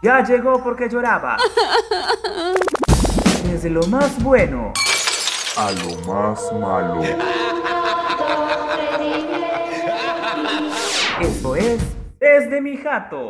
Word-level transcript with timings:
Ya 0.00 0.22
llegó 0.22 0.62
porque 0.62 0.88
lloraba. 0.88 1.38
Desde 3.44 3.68
lo 3.68 3.84
más 3.88 4.22
bueno 4.22 4.72
a 5.56 5.72
lo 5.72 5.96
más 6.06 6.52
malo. 6.52 7.02
Eso 11.20 11.56
es 11.56 11.80
Desde 12.20 12.60
mi 12.60 12.76
jato. 12.76 13.26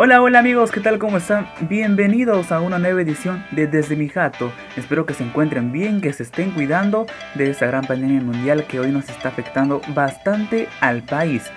Hola, 0.00 0.22
hola 0.22 0.38
amigos, 0.38 0.70
¿qué 0.70 0.78
tal? 0.78 1.00
¿Cómo 1.00 1.16
están? 1.16 1.48
Bienvenidos 1.62 2.52
a 2.52 2.60
una 2.60 2.78
nueva 2.78 3.02
edición 3.02 3.44
de 3.50 3.66
Desde 3.66 3.96
mi 3.96 4.08
jato. 4.08 4.52
Espero 4.76 5.06
que 5.06 5.12
se 5.12 5.24
encuentren 5.24 5.72
bien, 5.72 6.00
que 6.00 6.12
se 6.12 6.22
estén 6.22 6.52
cuidando 6.52 7.04
de 7.34 7.50
esta 7.50 7.66
gran 7.66 7.84
pandemia 7.84 8.20
mundial 8.20 8.64
que 8.68 8.78
hoy 8.78 8.92
nos 8.92 9.08
está 9.08 9.30
afectando 9.30 9.80
bastante 9.96 10.68
al 10.80 11.02
país. 11.02 11.50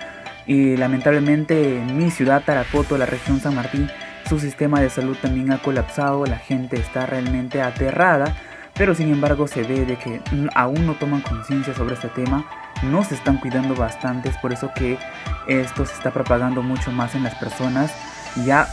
Y 0.48 0.76
lamentablemente 0.76 1.78
en 1.78 1.96
mi 1.96 2.10
ciudad, 2.10 2.42
Tarapoto, 2.44 2.98
la 2.98 3.06
región 3.06 3.40
San 3.40 3.54
Martín, 3.54 3.88
su 4.28 4.40
sistema 4.40 4.82
de 4.82 4.90
salud 4.90 5.16
también 5.22 5.52
ha 5.52 5.60
colapsado, 5.60 6.26
la 6.26 6.40
gente 6.40 6.78
está 6.78 7.06
realmente 7.06 7.62
aterrada, 7.62 8.36
pero 8.74 8.96
sin 8.96 9.12
embargo 9.12 9.48
se 9.48 9.62
ve 9.62 9.86
de 9.86 9.98
que 9.98 10.20
aún 10.56 10.88
no 10.88 10.96
toman 10.96 11.22
conciencia 11.22 11.76
sobre 11.76 11.94
este 11.94 12.08
tema, 12.08 12.44
no 12.82 13.04
se 13.04 13.14
están 13.14 13.38
cuidando 13.38 13.76
bastante, 13.76 14.30
es 14.30 14.38
por 14.38 14.52
eso 14.52 14.72
que 14.76 14.98
esto 15.48 15.86
se 15.86 15.94
está 15.94 16.10
propagando 16.10 16.64
mucho 16.64 16.92
más 16.92 17.14
en 17.14 17.22
las 17.22 17.36
personas 17.36 17.94
ya 18.38 18.68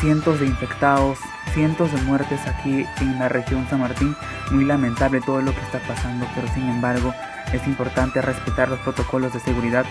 cientos 0.00 0.40
de 0.40 0.46
infectados, 0.46 1.18
cientos 1.54 1.92
de 1.92 2.00
muertes 2.02 2.40
aquí 2.46 2.86
en 3.00 3.18
la 3.18 3.28
región 3.28 3.66
San 3.68 3.80
Martín. 3.80 4.16
Muy 4.50 4.64
lamentable 4.64 5.20
todo 5.20 5.40
lo 5.40 5.52
que 5.52 5.60
está 5.60 5.78
pasando, 5.80 6.26
pero 6.34 6.48
sin 6.48 6.68
embargo 6.68 7.14
es 7.52 7.66
importante 7.66 8.20
respetar 8.22 8.68
los 8.68 8.80
protocolos 8.80 9.32
de 9.32 9.40
seguridad 9.40 9.84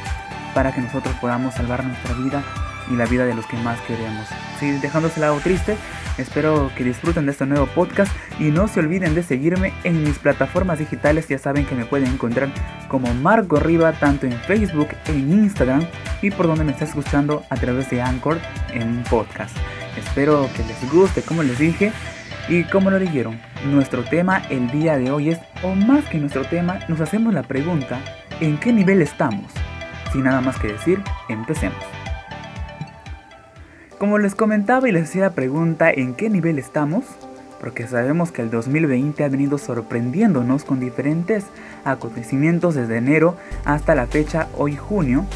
para 0.54 0.74
que 0.74 0.82
nosotros 0.82 1.16
podamos 1.22 1.54
salvar 1.54 1.84
nuestra 1.86 2.14
vida 2.16 2.44
y 2.90 2.96
la 2.96 3.06
vida 3.06 3.26
de 3.26 3.34
los 3.34 3.46
que 3.46 3.58
más 3.58 3.80
queremos. 3.82 4.28
Sí, 4.60 4.72
dejándose 4.72 5.16
el 5.16 5.22
lado 5.22 5.40
triste, 5.40 5.78
espero 6.18 6.72
que 6.76 6.84
disfruten 6.84 7.26
de 7.26 7.32
este 7.32 7.46
nuevo 7.46 7.68
podcast 7.68 8.12
y 8.40 8.46
no 8.46 8.68
se 8.68 8.80
olviden 8.80 9.16
de 9.16 9.24
seguirme 9.24 9.74
en 9.84 10.04
mis 10.04 10.20
plataformas 10.20 10.80
digitales, 10.80 11.28
ya 11.28 11.38
saben 11.38 11.66
que 11.66 11.76
me 11.76 11.86
pueden 11.86 12.08
encontrar 12.08 12.50
como 12.88 13.14
Marco 13.14 13.58
Riva 13.58 13.94
tanto 13.94 14.26
en 14.26 14.34
Facebook, 14.34 14.90
en 15.06 15.32
Instagram 15.32 15.86
y 16.22 16.32
por 16.32 16.48
donde 16.48 16.64
me 16.64 16.72
está 16.72 16.86
escuchando 16.86 17.44
a 17.50 17.56
través 17.56 17.90
de 17.90 18.02
Anchor 18.02 18.40
en 18.74 19.04
podcast. 19.04 19.56
Espero 19.98 20.50
que 20.56 20.64
les 20.64 20.92
guste, 20.92 21.22
como 21.22 21.44
les 21.44 21.58
dije. 21.58 21.92
Y 22.50 22.64
como 22.66 22.90
lo 22.90 23.00
dijeron, 23.00 23.40
nuestro 23.66 24.04
tema 24.04 24.42
el 24.50 24.70
día 24.72 24.98
de 24.98 25.12
hoy 25.12 25.30
es, 25.30 25.40
o 25.64 25.76
más 25.76 26.04
que 26.06 26.18
nuestro 26.18 26.44
tema, 26.44 26.80
nos 26.88 27.00
hacemos 27.00 27.34
la 27.34 27.44
pregunta, 27.44 28.00
¿en 28.40 28.58
qué 28.58 28.74
nivel 28.74 29.02
estamos? 29.02 29.52
Sin 30.12 30.24
nada 30.24 30.42
más 30.42 30.60
que 30.60 30.70
decir, 30.70 31.02
empecemos. 31.30 32.01
Como 34.02 34.18
les 34.18 34.34
comentaba 34.34 34.90
y 34.90 34.92
les 34.92 35.10
hacía 35.10 35.22
la 35.22 35.36
pregunta 35.36 35.92
en 35.92 36.16
qué 36.16 36.28
nivel 36.28 36.58
estamos, 36.58 37.04
porque 37.60 37.86
sabemos 37.86 38.32
que 38.32 38.42
el 38.42 38.50
2020 38.50 39.24
ha 39.24 39.30
venido 39.30 39.60
sorprendiéndonos 39.60 40.64
con 40.64 40.80
diferentes 40.80 41.44
acontecimientos 41.86 42.74
desde 42.74 42.98
enero 42.98 43.36
hasta 43.64 43.94
la 43.94 44.08
fecha 44.08 44.48
hoy 44.58 44.76
junio, 44.76 45.28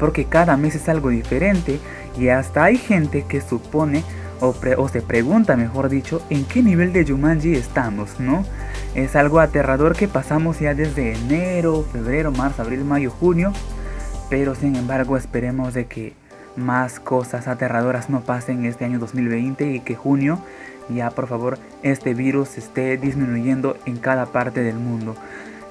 porque 0.00 0.24
cada 0.24 0.56
mes 0.56 0.76
es 0.76 0.88
algo 0.88 1.10
diferente 1.10 1.78
y 2.18 2.28
hasta 2.28 2.64
hay 2.64 2.78
gente 2.78 3.26
que 3.28 3.42
supone 3.42 4.02
o, 4.40 4.54
o, 4.78 4.88
se 4.88 5.02
pregunta, 5.02 5.54
mejor 5.54 5.90
dicho, 5.90 6.22
en 6.30 6.46
qué 6.46 6.62
nivel 6.62 6.90
de 6.94 7.04
Jumanji 7.04 7.54
estamos, 7.54 8.18
¿no? 8.18 8.46
Es 8.94 9.14
algo 9.14 9.40
aterrador 9.40 9.94
que 9.94 10.08
pasamos 10.08 10.58
ya 10.58 10.72
desde 10.72 11.12
enero, 11.12 11.84
febrero, 11.92 12.32
marzo, 12.32 12.62
abril, 12.62 12.82
mayo, 12.82 13.10
junio, 13.10 13.52
pero 14.30 14.54
sin 14.54 14.74
embargo 14.74 15.18
esperemos 15.18 15.74
de 15.74 15.84
que 15.84 16.23
más 16.56 17.00
cosas 17.00 17.48
aterradoras 17.48 18.10
no 18.10 18.20
pasen 18.20 18.64
este 18.64 18.84
año 18.84 18.98
2020 18.98 19.72
y 19.72 19.80
que 19.80 19.96
junio 19.96 20.38
ya 20.88 21.10
por 21.10 21.26
favor 21.26 21.58
este 21.82 22.14
virus 22.14 22.58
esté 22.58 22.96
disminuyendo 22.96 23.76
en 23.86 23.96
cada 23.96 24.26
parte 24.26 24.62
del 24.62 24.76
mundo. 24.76 25.14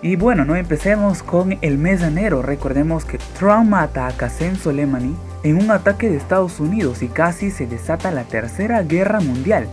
Y 0.01 0.17
bueno, 0.17 0.43
no 0.43 0.55
empecemos 0.55 1.23
con 1.23 1.57
el 1.61 1.77
mes 1.77 2.01
de 2.01 2.07
enero. 2.07 2.41
Recordemos 2.41 3.05
que 3.05 3.19
Trump 3.39 3.69
mata 3.69 4.07
a 4.07 4.11
Qasem 4.11 4.57
Soleimani 4.57 5.15
en 5.43 5.57
un 5.57 5.71
ataque 5.71 6.09
de 6.09 6.17
Estados 6.17 6.59
Unidos 6.59 7.01
y 7.03 7.07
casi 7.07 7.51
se 7.51 7.67
desata 7.67 8.11
la 8.11 8.25
tercera 8.25 8.83
guerra 8.83 9.21
mundial. 9.21 9.69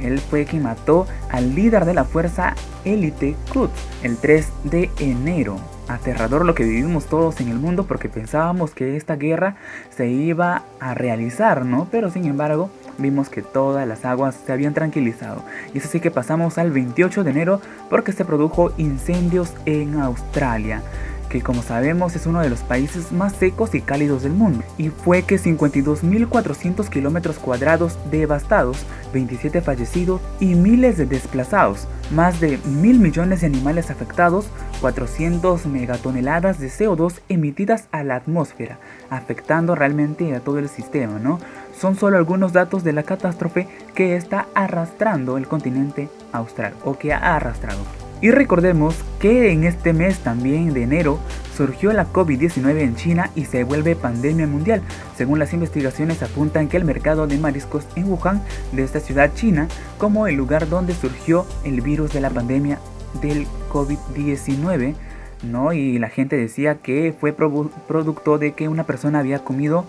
Él 0.00 0.18
fue 0.18 0.44
quien 0.44 0.64
mató 0.64 1.06
al 1.30 1.54
líder 1.54 1.86
de 1.86 1.94
la 1.94 2.04
fuerza 2.04 2.54
élite 2.84 3.36
Quds 3.52 3.70
el 4.02 4.16
3 4.18 4.48
de 4.64 4.90
enero 4.98 5.56
aterrador 5.94 6.44
lo 6.44 6.54
que 6.54 6.64
vivimos 6.64 7.06
todos 7.06 7.40
en 7.40 7.48
el 7.48 7.58
mundo 7.58 7.84
porque 7.86 8.08
pensábamos 8.08 8.72
que 8.72 8.96
esta 8.96 9.16
guerra 9.16 9.56
se 9.96 10.08
iba 10.08 10.62
a 10.80 10.94
realizar, 10.94 11.64
¿no? 11.64 11.88
Pero 11.90 12.10
sin 12.10 12.26
embargo, 12.26 12.70
vimos 12.98 13.28
que 13.28 13.42
todas 13.42 13.86
las 13.86 14.04
aguas 14.04 14.38
se 14.44 14.52
habían 14.52 14.74
tranquilizado. 14.74 15.42
Y 15.74 15.78
es 15.78 15.84
así 15.84 16.00
que 16.00 16.10
pasamos 16.10 16.58
al 16.58 16.70
28 16.70 17.24
de 17.24 17.30
enero 17.30 17.60
porque 17.88 18.12
se 18.12 18.24
produjo 18.24 18.72
incendios 18.76 19.52
en 19.66 20.00
Australia 20.00 20.82
que 21.30 21.40
como 21.40 21.62
sabemos 21.62 22.14
es 22.16 22.26
uno 22.26 22.40
de 22.40 22.50
los 22.50 22.60
países 22.60 23.12
más 23.12 23.32
secos 23.32 23.74
y 23.74 23.80
cálidos 23.80 24.22
del 24.22 24.32
mundo, 24.32 24.64
y 24.76 24.88
fue 24.88 25.22
que 25.22 25.38
52.400 25.38 26.88
kilómetros 26.90 27.38
cuadrados 27.38 27.96
devastados, 28.10 28.84
27 29.14 29.62
fallecidos 29.62 30.20
y 30.40 30.56
miles 30.56 30.98
de 30.98 31.06
desplazados, 31.06 31.86
más 32.10 32.40
de 32.40 32.58
mil 32.66 32.98
millones 32.98 33.40
de 33.40 33.46
animales 33.46 33.90
afectados, 33.90 34.46
400 34.80 35.66
megatoneladas 35.66 36.58
de 36.58 36.68
CO2 36.68 37.20
emitidas 37.28 37.88
a 37.92 38.02
la 38.02 38.16
atmósfera, 38.16 38.78
afectando 39.08 39.74
realmente 39.74 40.34
a 40.34 40.40
todo 40.40 40.58
el 40.58 40.68
sistema, 40.68 41.18
¿no? 41.18 41.38
Son 41.78 41.96
solo 41.96 42.18
algunos 42.18 42.52
datos 42.52 42.82
de 42.82 42.92
la 42.92 43.04
catástrofe 43.04 43.68
que 43.94 44.16
está 44.16 44.48
arrastrando 44.54 45.38
el 45.38 45.46
continente 45.46 46.08
austral 46.32 46.74
o 46.84 46.98
que 46.98 47.12
ha 47.12 47.36
arrastrado. 47.36 47.99
Y 48.22 48.30
recordemos 48.30 48.96
que 49.18 49.50
en 49.50 49.64
este 49.64 49.94
mes 49.94 50.18
también 50.18 50.74
de 50.74 50.82
enero 50.82 51.18
surgió 51.56 51.92
la 51.92 52.06
COVID-19 52.12 52.80
en 52.80 52.94
China 52.94 53.30
y 53.34 53.46
se 53.46 53.64
vuelve 53.64 53.96
pandemia 53.96 54.46
mundial. 54.46 54.82
Según 55.16 55.38
las 55.38 55.54
investigaciones 55.54 56.22
apuntan 56.22 56.68
que 56.68 56.76
el 56.76 56.84
mercado 56.84 57.26
de 57.26 57.38
mariscos 57.38 57.86
en 57.96 58.10
Wuhan, 58.10 58.42
de 58.72 58.82
esta 58.82 59.00
ciudad 59.00 59.32
china, 59.34 59.68
como 59.96 60.26
el 60.26 60.36
lugar 60.36 60.68
donde 60.68 60.94
surgió 60.94 61.46
el 61.64 61.80
virus 61.80 62.12
de 62.12 62.20
la 62.20 62.30
pandemia 62.30 62.78
del 63.22 63.46
COVID-19, 63.72 64.94
¿no? 65.42 65.72
Y 65.72 65.98
la 65.98 66.10
gente 66.10 66.36
decía 66.36 66.76
que 66.76 67.14
fue 67.18 67.32
producto 67.32 68.38
de 68.38 68.52
que 68.52 68.68
una 68.68 68.84
persona 68.84 69.20
había 69.20 69.38
comido 69.38 69.86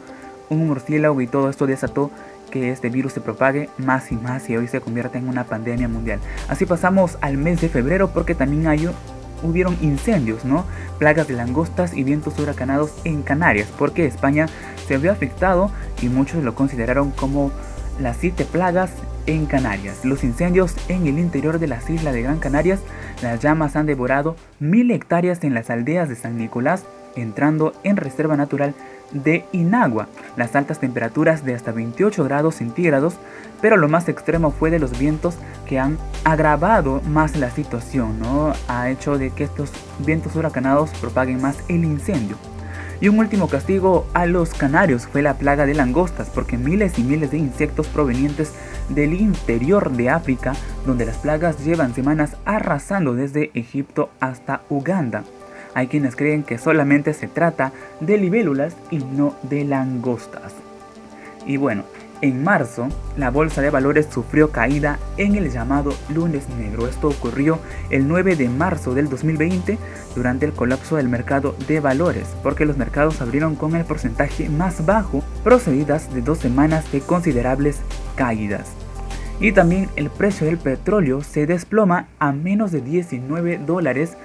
un 0.49 0.67
murciélago 0.67 1.21
y 1.21 1.27
todo 1.27 1.49
esto 1.49 1.67
desató 1.67 2.11
que 2.51 2.71
este 2.71 2.89
virus 2.89 3.13
se 3.13 3.21
propague 3.21 3.69
más 3.77 4.11
y 4.11 4.15
más 4.15 4.49
y 4.49 4.57
hoy 4.57 4.67
se 4.67 4.81
convierta 4.81 5.17
en 5.17 5.27
una 5.27 5.45
pandemia 5.45 5.87
mundial. 5.87 6.19
Así 6.47 6.65
pasamos 6.65 7.17
al 7.21 7.37
mes 7.37 7.61
de 7.61 7.69
febrero 7.69 8.11
porque 8.13 8.35
también 8.35 8.67
hay, 8.67 8.87
hubieron 9.41 9.77
incendios, 9.81 10.45
¿no? 10.45 10.65
Plagas 10.99 11.27
de 11.27 11.33
langostas 11.33 11.95
y 11.95 12.03
vientos 12.03 12.37
huracanados 12.37 12.91
en 13.05 13.23
Canarias, 13.23 13.69
porque 13.77 14.05
España 14.05 14.47
se 14.87 14.97
vio 14.97 15.11
afectado 15.11 15.71
y 16.01 16.09
muchos 16.09 16.43
lo 16.43 16.53
consideraron 16.53 17.11
como 17.11 17.51
las 17.99 18.17
siete 18.17 18.45
plagas 18.45 18.91
en 19.25 19.45
Canarias. 19.45 20.03
Los 20.03 20.23
incendios 20.23 20.75
en 20.87 21.07
el 21.07 21.19
interior 21.19 21.59
de 21.59 21.67
las 21.67 21.89
islas 21.89 22.13
de 22.13 22.21
Gran 22.21 22.39
Canarias, 22.39 22.79
las 23.21 23.39
llamas 23.39 23.75
han 23.75 23.85
devorado 23.85 24.35
mil 24.59 24.91
hectáreas 24.91 25.43
en 25.43 25.53
las 25.53 25.69
aldeas 25.69 26.09
de 26.09 26.15
San 26.15 26.37
Nicolás, 26.37 26.83
entrando 27.15 27.73
en 27.83 27.97
reserva 27.97 28.37
natural 28.37 28.73
de 29.13 29.45
Inagua, 29.51 30.07
las 30.37 30.55
altas 30.55 30.79
temperaturas 30.79 31.45
de 31.45 31.55
hasta 31.55 31.71
28 31.71 32.23
grados 32.23 32.55
centígrados, 32.55 33.15
pero 33.61 33.77
lo 33.77 33.87
más 33.87 34.09
extremo 34.09 34.51
fue 34.51 34.71
de 34.71 34.79
los 34.79 34.97
vientos 34.97 35.35
que 35.65 35.79
han 35.79 35.97
agravado 36.23 37.01
más 37.07 37.35
la 37.35 37.49
situación, 37.49 38.19
¿no? 38.19 38.53
Ha 38.67 38.89
hecho 38.89 39.17
de 39.17 39.31
que 39.31 39.43
estos 39.43 39.71
vientos 39.99 40.35
huracanados 40.35 40.89
propaguen 40.99 41.41
más 41.41 41.57
el 41.67 41.83
incendio. 41.83 42.37
Y 43.01 43.09
un 43.09 43.17
último 43.17 43.47
castigo 43.47 44.05
a 44.13 44.27
los 44.27 44.53
canarios 44.53 45.07
fue 45.07 45.23
la 45.23 45.33
plaga 45.33 45.65
de 45.65 45.73
langostas, 45.73 46.29
porque 46.29 46.57
miles 46.57 46.99
y 46.99 47.03
miles 47.03 47.31
de 47.31 47.37
insectos 47.37 47.87
provenientes 47.87 48.53
del 48.89 49.13
interior 49.13 49.91
de 49.91 50.09
África, 50.11 50.53
donde 50.85 51.05
las 51.05 51.17
plagas 51.17 51.65
llevan 51.65 51.95
semanas 51.95 52.35
arrasando 52.45 53.15
desde 53.15 53.49
Egipto 53.55 54.11
hasta 54.19 54.61
Uganda. 54.69 55.23
Hay 55.73 55.87
quienes 55.87 56.15
creen 56.15 56.43
que 56.43 56.57
solamente 56.57 57.13
se 57.13 57.27
trata 57.27 57.71
de 57.99 58.17
libélulas 58.17 58.75
y 58.89 58.97
no 58.99 59.35
de 59.43 59.63
langostas. 59.63 60.53
Y 61.45 61.57
bueno, 61.57 61.83
en 62.21 62.43
marzo, 62.43 62.87
la 63.17 63.31
bolsa 63.31 63.61
de 63.61 63.71
valores 63.71 64.07
sufrió 64.11 64.51
caída 64.51 64.99
en 65.17 65.35
el 65.35 65.49
llamado 65.49 65.91
lunes 66.13 66.47
negro. 66.49 66.87
Esto 66.87 67.07
ocurrió 67.07 67.57
el 67.89 68.07
9 68.07 68.35
de 68.35 68.47
marzo 68.47 68.93
del 68.93 69.09
2020 69.09 69.79
durante 70.15 70.45
el 70.45 70.53
colapso 70.53 70.97
del 70.97 71.09
mercado 71.09 71.55
de 71.67 71.79
valores, 71.79 72.27
porque 72.43 72.65
los 72.65 72.77
mercados 72.77 73.21
abrieron 73.21 73.55
con 73.55 73.75
el 73.75 73.85
porcentaje 73.85 74.49
más 74.49 74.85
bajo 74.85 75.23
procedidas 75.43 76.13
de 76.13 76.21
dos 76.21 76.37
semanas 76.37 76.91
de 76.91 77.01
considerables 77.01 77.79
caídas. 78.15 78.71
Y 79.39 79.53
también 79.53 79.89
el 79.95 80.11
precio 80.11 80.45
del 80.45 80.59
petróleo 80.59 81.21
se 81.21 81.47
desploma 81.47 82.07
a 82.19 82.31
menos 82.31 82.71
de 82.71 82.81
19 82.81 83.57
dólares 83.65 84.15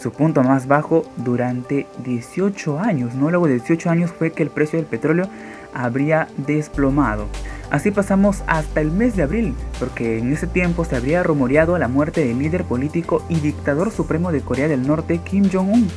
su 0.00 0.12
punto 0.12 0.42
más 0.42 0.66
bajo 0.66 1.04
durante 1.16 1.86
18 2.04 2.78
años. 2.78 3.14
¿no? 3.14 3.30
Luego 3.30 3.46
de 3.46 3.54
18 3.54 3.90
años 3.90 4.10
fue 4.10 4.32
que 4.32 4.42
el 4.42 4.50
precio 4.50 4.78
del 4.78 4.86
petróleo 4.86 5.28
habría 5.74 6.28
desplomado. 6.36 7.26
Así 7.70 7.90
pasamos 7.90 8.42
hasta 8.46 8.80
el 8.80 8.90
mes 8.90 9.14
de 9.14 9.24
abril, 9.24 9.54
porque 9.78 10.18
en 10.18 10.32
ese 10.32 10.46
tiempo 10.46 10.84
se 10.84 10.96
habría 10.96 11.22
rumoreado 11.22 11.76
la 11.78 11.88
muerte 11.88 12.24
del 12.24 12.38
líder 12.38 12.64
político 12.64 13.22
y 13.28 13.40
dictador 13.40 13.90
supremo 13.90 14.32
de 14.32 14.40
Corea 14.40 14.68
del 14.68 14.86
Norte, 14.86 15.18
Kim 15.18 15.50
Jong-un. 15.52 15.88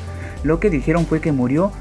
Lo 0.44 0.60
que 0.60 0.70
dijeron 0.70 1.06
fue 1.06 1.22
que 1.22 1.32
murió 1.32 1.72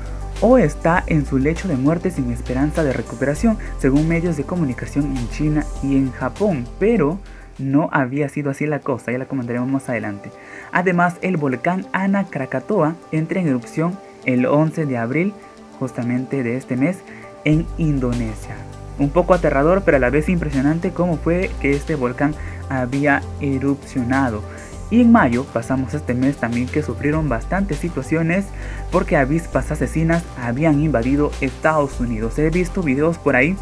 o 0.41 0.59
está 0.59 1.03
en 1.07 1.27
su 1.27 1.39
lecho 1.39 1.69
de 1.69 1.77
muerte 1.77 2.11
sin 2.11 2.31
esperanza 2.31 2.85
de 2.85 2.93
recuperación, 2.93 3.59
según 3.79 4.09
medios 4.09 4.37
de 4.37 4.45
comunicación 4.45 5.17
en 5.17 5.29
China 5.31 5.67
y 5.83 5.97
en 5.97 6.13
Japón, 6.13 6.67
pero 6.79 7.19
no 7.61 7.89
había 7.93 8.29
sido 8.29 8.51
así 8.51 8.67
la 8.67 8.81
cosa, 8.81 9.13
ya 9.13 9.19
la 9.19 9.27
comentaremos 9.27 9.69
más 9.69 9.89
adelante. 9.89 10.31
Además, 10.73 11.17
el 11.23 11.37
volcán 11.37 11.87
Ana 11.93 12.25
Krakatoa 12.25 12.97
entra 13.13 13.41
en 13.41 13.49
erupción 13.49 13.99
el 14.25 14.47
11 14.47 14.87
de 14.87 14.99
abril, 14.99 15.33
justamente 15.79 16.43
de 16.43 16.57
este 16.57 16.77
mes, 16.77 16.99
en 17.45 17.67
Indonesia. 17.79 18.57
Un 18.99 19.11
poco 19.11 19.35
aterrador, 19.35 19.83
pero 19.85 19.97
a 19.97 20.01
la 20.01 20.11
vez 20.11 20.29
impresionante 20.29 20.91
cómo 20.91 21.17
fue 21.17 21.51
que 21.61 21.73
este 21.73 21.95
volcán 21.95 22.35
había 22.69 23.23
erupcionado. 23.41 24.43
Y 24.91 25.01
en 25.01 25.13
mayo 25.13 25.45
pasamos 25.45 25.95
este 25.95 26.15
mes 26.15 26.37
también 26.37 26.67
que 26.67 26.83
sufrieron 26.83 27.29
bastantes 27.29 27.79
situaciones 27.79 28.47
porque 28.91 29.17
avispas 29.17 29.71
asesinas 29.71 30.25
habían 30.43 30.81
invadido 30.81 31.31
Estados 31.41 32.01
Unidos. 32.01 32.39
He 32.39 32.51
visto 32.51 32.83
videos 32.83 33.17
por 33.17 33.37
ahí 33.37 33.57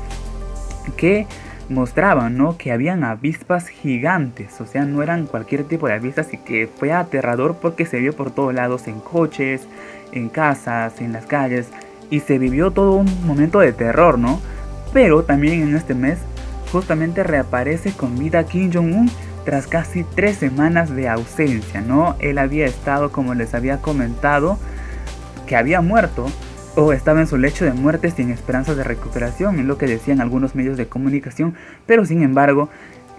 que 0.96 1.26
mostraban 1.68 2.36
¿no? 2.36 2.56
que 2.56 2.72
habían 2.72 3.04
avispas 3.04 3.68
gigantes, 3.68 4.60
o 4.60 4.66
sea, 4.66 4.84
no 4.84 5.02
eran 5.02 5.26
cualquier 5.26 5.64
tipo 5.64 5.86
de 5.86 5.94
avispas 5.94 6.32
y 6.32 6.38
que 6.38 6.66
fue 6.66 6.92
aterrador 6.92 7.56
porque 7.60 7.86
se 7.86 7.98
vio 7.98 8.14
por 8.14 8.30
todos 8.30 8.54
lados, 8.54 8.88
en 8.88 9.00
coches, 9.00 9.66
en 10.12 10.28
casas, 10.28 11.00
en 11.00 11.12
las 11.12 11.26
calles, 11.26 11.68
y 12.10 12.20
se 12.20 12.38
vivió 12.38 12.70
todo 12.70 12.92
un 12.92 13.26
momento 13.26 13.60
de 13.60 13.72
terror, 13.72 14.18
¿no? 14.18 14.40
Pero 14.92 15.24
también 15.24 15.62
en 15.62 15.76
este 15.76 15.94
mes 15.94 16.18
justamente 16.72 17.22
reaparece 17.22 17.92
con 17.92 18.18
vida 18.18 18.44
Kim 18.44 18.72
Jong-un 18.72 19.10
tras 19.44 19.66
casi 19.66 20.04
tres 20.04 20.36
semanas 20.36 20.94
de 20.94 21.08
ausencia, 21.08 21.80
¿no? 21.80 22.16
Él 22.18 22.38
había 22.38 22.66
estado, 22.66 23.12
como 23.12 23.34
les 23.34 23.54
había 23.54 23.78
comentado, 23.78 24.58
que 25.46 25.56
había 25.56 25.80
muerto 25.80 26.26
o 26.76 26.92
estaba 26.92 27.20
en 27.20 27.26
su 27.26 27.36
lecho 27.36 27.64
de 27.64 27.72
muerte 27.72 28.10
sin 28.10 28.30
esperanza 28.30 28.74
de 28.74 28.84
recuperación, 28.84 29.58
es 29.58 29.66
lo 29.66 29.78
que 29.78 29.86
decían 29.86 30.20
algunos 30.20 30.54
medios 30.54 30.76
de 30.76 30.86
comunicación, 30.86 31.54
pero 31.86 32.04
sin 32.04 32.22
embargo, 32.22 32.68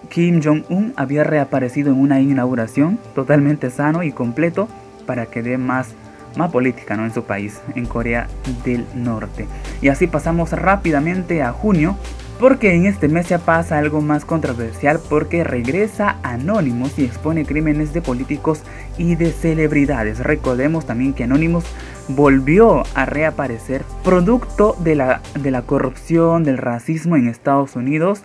Kim 0.10 0.42
Jong-un 0.42 0.94
había 0.96 1.24
reaparecido 1.24 1.92
en 1.92 2.00
una 2.00 2.22
inauguración 2.22 3.00
totalmente 3.16 3.69
sano 3.69 4.04
y 4.04 4.12
completo 4.12 4.68
para 5.06 5.25
que 5.25 5.44
dé 5.44 5.57
más 5.57 5.94
más 6.38 6.51
política 6.51 6.96
¿no? 6.96 7.06
en 7.06 7.13
su 7.13 7.24
país, 7.24 7.60
en 7.75 7.86
Corea 7.86 8.28
del 8.63 8.86
Norte. 8.96 9.48
Y 9.81 9.90
así 9.90 10.07
pasamos 10.07 10.51
rápidamente 10.51 11.42
a 11.42 11.51
junio, 11.51 11.98
porque 12.40 12.74
en 12.74 12.86
este 12.86 13.10
mes 13.10 13.28
ya 13.28 13.40
pasa 13.40 13.78
algo 13.78 14.01
más 14.01 14.24
controversial 14.24 15.00
porque 15.10 15.44
regresa 15.44 16.18
Anonymous 16.24 16.98
y 16.98 17.04
expone 17.04 17.46
crímenes 17.46 17.94
de 17.94 18.01
políticos 18.01 18.62
y 18.98 19.16
de 19.16 19.31
celebridades. 19.31 20.19
Recordemos 20.19 20.86
también 20.86 21.13
que 21.13 21.25
Anonymous 21.25 21.66
volvió 22.09 22.83
a 22.95 23.06
reaparecer 23.06 23.83
producto 24.03 24.75
de 24.79 24.95
la, 24.95 25.21
de 25.39 25.51
la 25.51 25.61
corrupción, 25.61 26.44
del 26.44 26.57
racismo 26.57 27.15
en 27.15 27.27
Estados 27.27 27.75
Unidos 27.75 28.23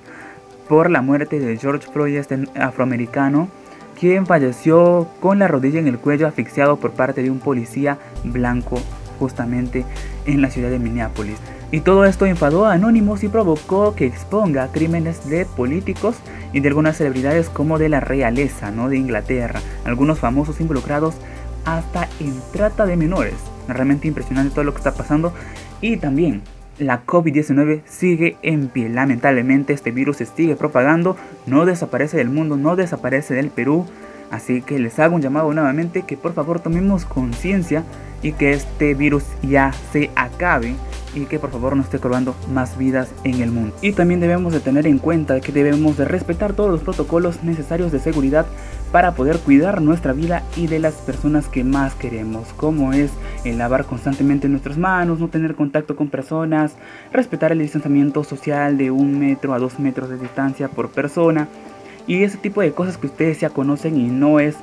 por 0.69 0.90
la 0.90 1.02
muerte 1.02 1.38
de 1.38 1.56
George 1.56 1.86
Floyd, 1.92 2.16
este 2.16 2.48
afroamericano 2.56 3.48
quien 3.98 4.26
falleció 4.26 5.08
con 5.20 5.38
la 5.38 5.48
rodilla 5.48 5.78
en 5.78 5.86
el 5.86 5.98
cuello 5.98 6.26
asfixiado 6.26 6.76
por 6.76 6.92
parte 6.92 7.22
de 7.22 7.31
un 7.31 7.38
policía 7.38 7.98
blanco 8.25 8.81
justamente 9.19 9.84
en 10.26 10.42
la 10.42 10.50
ciudad 10.50 10.70
de 10.70 10.78
Minneapolis. 10.78 11.38
Y 11.70 11.80
todo 11.80 12.04
esto 12.04 12.26
enfadó 12.26 12.66
a 12.66 12.72
Anonymous 12.72 13.25
y 13.25 13.28
provocó 13.28 13.94
que 13.94 14.06
exponga 14.06 14.69
crímenes 14.72 15.28
de 15.28 15.44
políticos 15.44 16.16
y 16.52 16.60
de 16.60 16.69
algunas 16.69 16.98
celebridades 16.98 17.48
como 17.48 17.78
de 17.78 17.88
la 17.88 18.00
realeza 18.00 18.70
¿no? 18.70 18.88
de 18.88 18.98
Inglaterra, 18.98 19.60
algunos 19.84 20.19
famosos 20.19 20.60
involucrados 20.60 21.14
hasta 21.64 22.08
en 22.20 22.34
trata 22.52 22.87
de 22.87 22.96
menores. 22.96 23.53
Realmente 23.69 24.08
impresionante 24.08 24.55
todo 24.55 24.64
lo 24.64 24.72
que 24.72 24.78
está 24.78 24.94
pasando 24.94 25.32
y 25.81 25.96
también 25.96 26.43
la 26.78 27.05
COVID-19 27.06 27.82
sigue 27.87 28.37
en 28.43 28.69
pie. 28.69 28.88
Lamentablemente 28.88 29.72
este 29.72 29.90
virus 29.90 30.19
se 30.19 30.26
sigue 30.26 30.56
propagando, 30.56 31.16
no 31.46 31.66
desaparece 31.66 32.16
del 32.16 32.31
mundo, 32.31 32.56
no 32.56 32.76
desaparece 32.76 33.34
del 33.34 33.50
Perú. 33.50 33.87
Así 34.31 34.62
que 34.62 34.78
les 34.78 34.99
hago 34.99 35.14
un 35.14 35.22
llamado 35.22 35.52
nuevamente 35.52 36.02
que 36.02 36.16
por 36.16 36.34
favor 36.34 36.58
tomemos 36.58 37.05
conciencia 37.05 37.84
y 38.22 38.32
que 38.32 38.52
este 38.52 38.94
virus 38.94 39.25
ya 39.43 39.72
se 39.93 40.11
acabe 40.16 40.75
y 41.14 41.26
que 41.26 41.38
por 41.38 41.50
favor 41.50 41.76
no 41.76 41.82
esté 41.82 41.99
cobrando 41.99 42.34
más 42.52 42.76
vidas 42.76 43.11
en 43.22 43.40
el 43.40 43.52
mundo. 43.52 43.76
Y 43.81 43.93
también 43.93 44.20
debemos 44.20 44.52
de 44.52 44.61
tener 44.61 44.87
en 44.87 44.99
cuenta 44.99 45.40
que 45.40 45.52
debemos 45.52 45.96
de 45.96 46.05
respetar 46.05 46.55
todos 46.55 46.70
los 46.70 46.81
protocolos 46.81 47.44
necesarios 47.44 47.93
de 47.93 48.00
seguridad 48.00 48.46
para 48.94 49.17
poder 49.17 49.41
cuidar 49.41 49.82
nuestra 49.82 50.12
vida 50.12 50.44
y 50.56 50.69
de 50.69 50.79
las 50.79 50.94
personas 50.94 51.49
que 51.49 51.64
más 51.64 51.96
queremos, 51.96 52.52
como 52.52 52.93
es 52.93 53.11
el 53.43 53.58
lavar 53.58 53.87
constantemente 53.87 54.49
nuestras 54.49 54.79
manos, 54.79 55.19
no 55.19 55.26
tener 55.26 55.56
contacto 55.56 55.96
con 55.96 56.11
personas, 56.11 56.76
respetar 57.12 57.50
el 57.50 57.58
distanciamiento 57.58 58.23
social 58.23 58.79
de 58.79 58.93
un 58.93 59.19
metro 59.19 59.52
a 59.52 59.58
dos 59.58 59.81
metros 59.81 60.11
de 60.11 60.19
distancia 60.19 60.69
por 60.69 60.91
persona 60.91 61.49
y 62.06 62.23
ese 62.23 62.38
tipo 62.38 62.61
de 62.61 62.70
cosas 62.70 62.96
que 62.96 63.08
ustedes 63.08 63.41
ya 63.41 63.50
conocen 63.50 63.99
y 63.99 64.05
no 64.05 64.38
es 64.38 64.55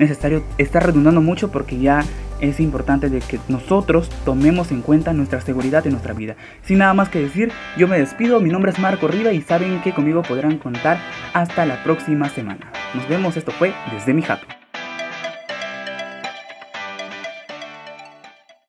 necesario 0.00 0.42
estar 0.58 0.84
redundando 0.84 1.20
mucho 1.20 1.52
porque 1.52 1.78
ya 1.78 2.02
es 2.40 2.60
importante 2.60 3.08
de 3.10 3.20
que 3.20 3.38
nosotros 3.48 4.10
tomemos 4.24 4.70
en 4.70 4.82
cuenta 4.82 5.12
nuestra 5.12 5.40
seguridad 5.40 5.86
en 5.86 5.92
nuestra 5.92 6.14
vida. 6.14 6.36
Sin 6.62 6.78
nada 6.78 6.94
más 6.94 7.08
que 7.08 7.20
decir, 7.20 7.52
yo 7.76 7.88
me 7.88 7.98
despido, 7.98 8.40
mi 8.40 8.50
nombre 8.50 8.72
es 8.72 8.78
Marco 8.78 9.08
Riva 9.08 9.32
y 9.32 9.42
saben 9.42 9.80
que 9.82 9.92
conmigo 9.92 10.22
podrán 10.22 10.58
contar 10.58 10.98
hasta 11.32 11.66
la 11.66 11.82
próxima 11.82 12.28
semana. 12.28 12.72
Nos 12.94 13.08
vemos, 13.08 13.36
esto 13.36 13.52
fue 13.52 13.74
desde 13.92 14.14
mi 14.14 14.22
jato. 14.22 14.55